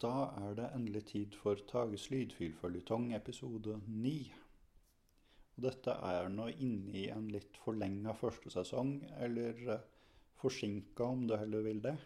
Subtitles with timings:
[0.00, 4.14] Da er det endelig tid for Tages lydfilføljetong episode 9.
[5.56, 9.84] Og dette er nå inne i en litt forlenga første sesong, eller eh,
[10.40, 11.96] forsinka om du heller vil det.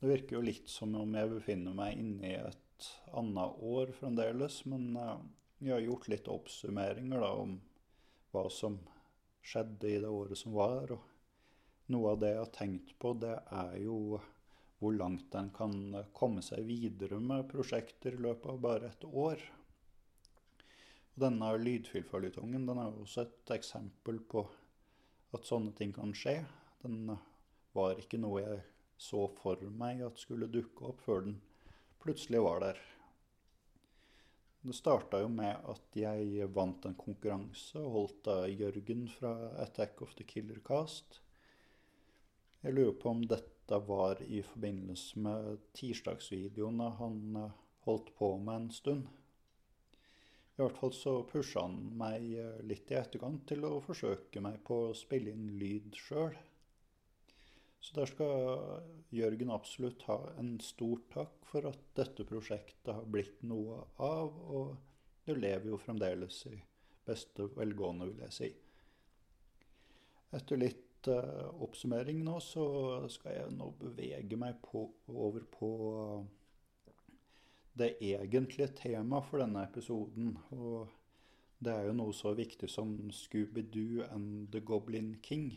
[0.00, 4.62] Det virker jo litt som om jeg befinner meg inne i et annet år fremdeles,
[4.70, 5.16] men eh,
[5.62, 7.56] jeg har gjort litt oppsummeringer da om
[8.32, 8.78] hva som
[9.42, 10.94] skjedde i det året som var.
[10.94, 14.20] Og noe av det jeg har tenkt på, det er jo
[14.82, 15.74] hvor langt en kan
[16.12, 19.44] komme seg videre med prosjekter i løpet av bare et år.
[21.22, 24.42] Denne lydfyllføljetongen den er også et eksempel på
[25.36, 26.40] at sånne ting kan skje.
[26.82, 27.14] Den
[27.76, 28.58] var ikke noe jeg
[28.98, 31.38] så for meg at skulle dukke opp, før den
[32.02, 32.82] plutselig var der.
[34.62, 40.02] Det starta jo med at jeg vant en konkurranse og holdt av Jørgen fra Attack
[40.02, 41.20] of the Killer Cast.
[42.62, 48.54] Jeg lurer på om dette var i forbindelse med tirsdagsvideoene han eh, holdt på med
[48.54, 49.06] en stund.
[50.52, 54.60] I hvert fall så pusha han meg eh, litt i etterkant til å forsøke meg
[54.66, 56.36] på å spille inn lyd sjøl.
[57.82, 63.42] Så der skal Jørgen absolutt ha en stor takk for at dette prosjektet har blitt
[63.42, 64.76] noe av, og
[65.26, 66.60] det lever jo fremdeles i
[67.06, 68.50] beste velgående, vil jeg si.
[70.32, 72.64] Etter litt uh, oppsummering nå, så
[73.10, 75.72] skal jeg nå bevege meg på, over på
[77.78, 80.36] det egentlige temaet for denne episoden.
[80.52, 80.88] Og
[81.62, 85.52] det er jo noe så viktig som Scooby-Doo and The Goblin King.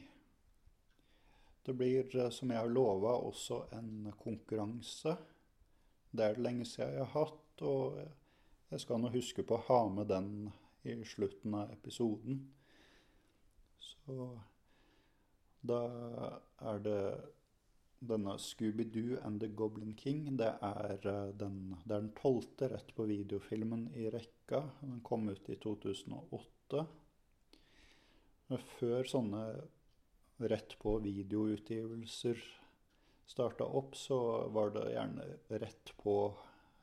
[1.66, 5.18] Det blir, eh, som jeg har lova, også en konkurranse.
[6.12, 7.98] Det er det lenge siden jeg har hatt, og
[8.72, 10.52] jeg skal nå huske på å ha med den
[10.86, 12.54] i slutten av episoden.
[13.80, 14.40] Så
[15.68, 15.82] da
[16.72, 17.00] er det
[18.06, 20.28] denne Scooby-Doo and The Goblin King.
[20.38, 24.62] Det er eh, den, det er den tolvte rett på videofilmen i rekka.
[24.82, 26.86] Den kom ut i 2008.
[28.78, 29.46] Før sånne
[30.46, 32.42] rett på videoutgivelser
[33.26, 34.18] starta opp, så
[34.54, 35.26] var det gjerne
[35.64, 36.16] rett på,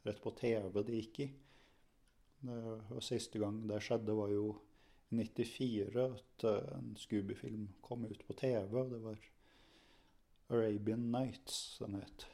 [0.03, 1.29] rett på TV det gikk i.
[2.43, 2.59] Det,
[2.91, 4.49] og siste gang det skjedde, var jo
[5.13, 8.85] 94 at eh, en Scooby-film kom ut på TV.
[8.89, 9.19] Det var
[10.49, 12.27] Arabian Nights den het.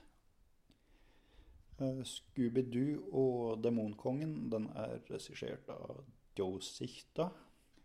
[1.78, 6.04] Uh, Scooby-Doo og Demonkongen den er regissert av
[6.38, 7.28] Joe Sikta.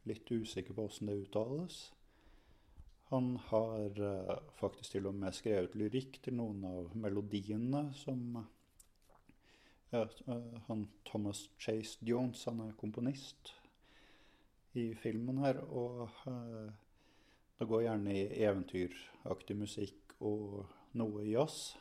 [0.09, 1.91] Litt usikker på åssen det uttales.
[3.13, 8.41] Han har uh, faktisk til og med skrevet lyrikk til noen av melodiene som
[9.93, 10.07] ja,
[10.67, 13.53] han Thomas Chase Jones, han er komponist
[14.79, 15.59] i filmen her.
[15.69, 16.69] Og uh,
[17.59, 20.63] det går gjerne i eventyraktig musikk og
[20.99, 21.73] noe jazz.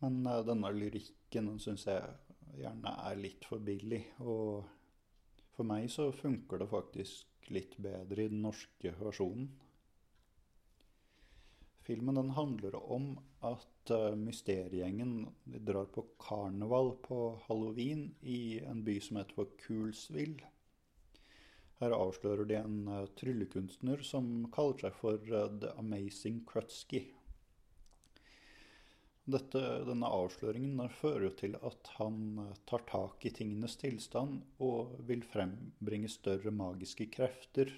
[0.00, 4.04] Men uh, denne lyrikken syns jeg gjerne er litt for billig.
[4.24, 4.62] Og
[5.56, 9.50] for meg så funker det faktisk litt bedre i den norske versjonen.
[11.90, 15.24] Filmen den handler om at uh, mysteriegjengen
[15.66, 17.18] drar på karneval på
[17.48, 20.44] halloween i en by som heter for Coolsville.
[21.80, 27.06] Her avslører de en uh, tryllekunstner som kaller seg for uh, The Amazing Krutsky.
[29.30, 35.24] Dette, denne avsløringen fører til at han uh, tar tak i tingenes tilstand og vil
[35.24, 37.72] frembringe større magiske krefter.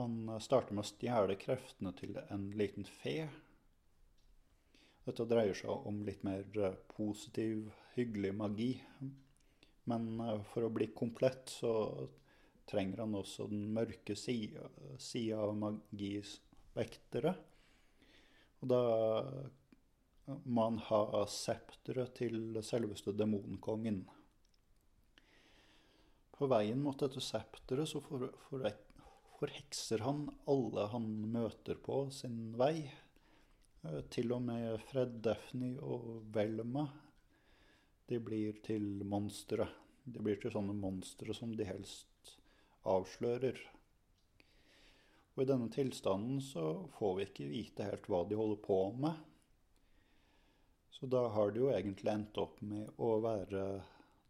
[0.00, 3.28] Han starter med å stjele kreftene til en liten fe.
[5.06, 6.48] Dette dreier seg om litt mer
[6.96, 8.72] positiv, hyggelig magi.
[9.90, 10.08] Men
[10.50, 11.74] for å bli komplett så
[12.70, 14.68] trenger han også den mørke sida,
[15.00, 17.48] sida av magispekteret.
[18.62, 18.82] Og da
[20.44, 24.04] må han ha septeret til selveste demonkongen.
[26.32, 28.66] På veien mot dette septeret så for, for,
[29.38, 32.86] forhekser han alle han møter på sin vei.
[33.82, 36.86] Eh, til og med Fred Daphne og Velma.
[38.06, 39.66] De blir til monstre.
[40.04, 42.11] De blir til sånne monstre som de helst
[42.88, 43.58] avslører.
[45.32, 46.66] Og i denne tilstanden så
[46.98, 49.20] får vi ikke vite helt hva de holder på med.
[50.92, 53.62] Så da har de jo egentlig endt opp med å være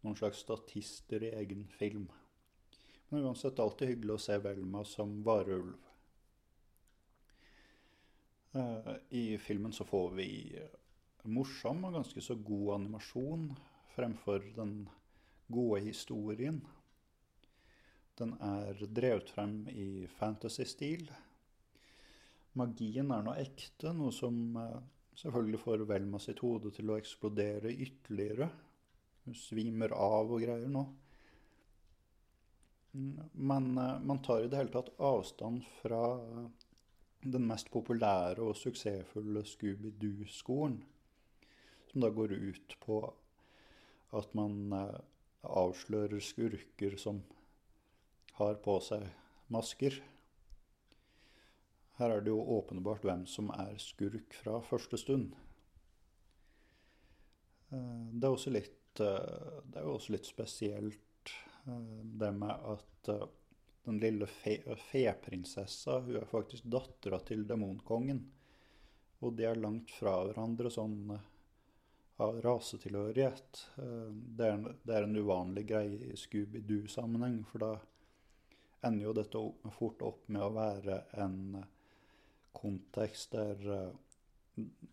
[0.03, 2.07] noen slags statister i egen film.
[3.09, 5.75] Men uansett alltid hyggelig å se Velma som varulv.
[8.53, 10.29] Eh, I filmen så får vi
[11.23, 13.51] morsom og ganske så god animasjon
[13.93, 14.73] fremfor den
[15.53, 16.63] gode historien.
[18.19, 21.07] Den er drevet frem i fantasy-stil.
[22.59, 24.75] Magien er noe ekte, noe som eh,
[25.17, 28.51] selvfølgelig får Velma sitt hode til å eksplodere ytterligere.
[29.25, 30.85] Hun svimer av og greier nå.
[32.93, 36.03] Men eh, man tar i det hele tatt avstand fra
[37.23, 40.81] den mest populære og suksessfulle Scooby-Doo-skolen,
[41.89, 43.01] som da går ut på
[44.13, 44.99] at man eh,
[45.49, 47.23] avslører skurker som
[48.39, 49.05] har på seg
[49.53, 49.99] masker.
[51.99, 55.35] Her er det jo åpenbart hvem som er skurk fra første stund.
[57.73, 61.33] Eh, det er, også litt, eh, det er også litt spesielt
[61.67, 63.11] eh, det med at
[63.83, 64.57] den lille fe,
[64.89, 68.23] feprinsessa hun er faktisk dattera til demonkongen.
[69.23, 71.13] Og de er langt fra hverandre sånn
[72.23, 73.61] av rasetilhørighet.
[73.75, 77.71] Det er, det er en uvanlig greie i Scooby-Doo-sammenheng, for da
[78.83, 79.41] ender jo dette
[79.77, 81.37] fort opp med å være en
[82.53, 83.93] kontekst der uh,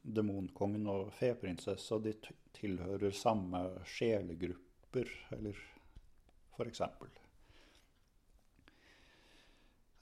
[0.03, 2.15] demonkongen og feprinsessa de
[2.57, 5.59] tilhører samme sjelegrupper, eller
[6.57, 7.13] for eksempel.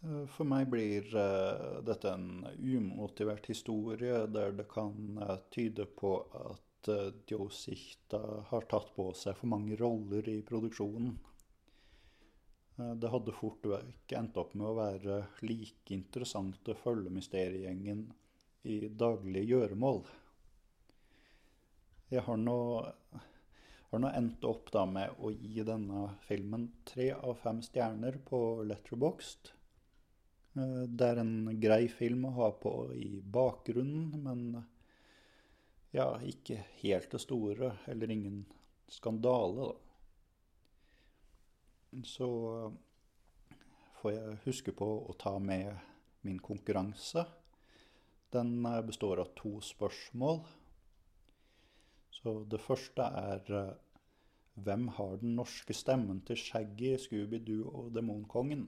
[0.05, 1.11] Uh, for meg blir
[1.87, 5.19] dette en umotivert historie der det kan
[5.55, 6.64] tyde på at
[7.26, 7.50] Joe
[8.49, 11.17] har tatt på seg for mange roller i produksjonen.
[12.79, 18.07] Eh, det hadde fort vekk endt opp med å være like interessant å følge mysteriegjengen
[18.69, 20.03] i daglige gjøremål.
[22.09, 22.59] Jeg har nå,
[23.91, 29.53] har nå endt opp med å gi denne filmen tre av fem stjerner på Letterboxd.
[30.57, 34.63] Eh, det er en grei film å ha på i bakgrunnen, men
[35.91, 38.43] ja, ikke helt det store, eller ingen
[38.93, 39.88] skandale, da
[42.06, 42.29] så
[43.99, 45.73] får jeg huske på å ta med
[46.27, 47.25] min konkurranse.
[48.35, 50.43] Den eh, består av to spørsmål.
[52.19, 53.77] Så det første er eh,
[54.59, 58.65] Hvem har den norske stemmen til Shaggy, Scooby-Doo og Demonkongen?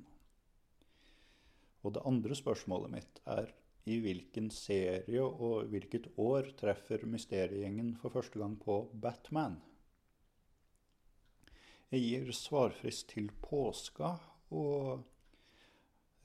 [1.83, 3.50] Og det andre spørsmålet mitt er
[3.91, 9.59] i hvilken serie og hvilket år treffer mysteriegjengen for første gang på Batman?
[11.90, 14.12] Jeg gir svarfrist til påska,
[14.54, 15.02] og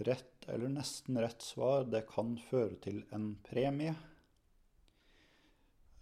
[0.06, 3.96] rett eller nesten rett svar, det kan føre til en premie.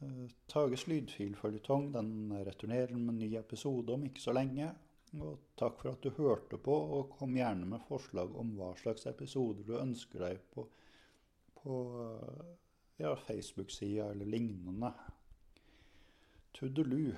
[0.03, 2.09] Eh, Tages lydfilføljetong den
[2.43, 4.73] returnerer med en ny episode om ikke så lenge.
[5.13, 9.05] Og takk for at du hørte på, og kom gjerne med forslag om hva slags
[9.07, 10.65] episoder du ønsker deg på,
[11.61, 11.77] på
[12.97, 14.89] ja, Facebook-sida eller lignende.
[16.57, 17.13] Tudelu.